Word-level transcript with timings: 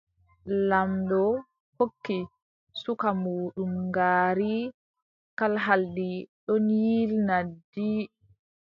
Laamɗo 0.69 1.21
hokki 1.77 2.17
suka 2.81 3.07
muuɗum 3.21 3.71
ngaari 3.87 4.53
kalhaldi 5.37 6.09
ɗon 6.45 6.65
yiilna 6.81 7.35
ndi. 7.49 7.89